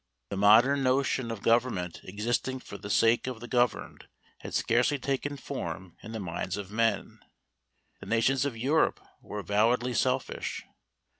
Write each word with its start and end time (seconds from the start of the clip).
The 0.29 0.35
modern 0.35 0.81
notion 0.81 1.29
of 1.29 1.43
government 1.43 1.99
existing 2.03 2.61
for 2.61 2.75
the 2.79 2.89
sake 2.89 3.27
of 3.27 3.39
the 3.39 3.47
governed 3.47 4.07
had 4.39 4.55
scarcely 4.55 4.97
taken 4.97 5.37
form 5.37 5.95
in 6.01 6.11
the 6.11 6.19
minds 6.19 6.57
of 6.57 6.71
men. 6.71 7.19
The 7.99 8.07
nations 8.07 8.43
of 8.43 8.57
Europe 8.57 8.99
were 9.21 9.37
avowedly 9.37 9.93
selfish. 9.93 10.63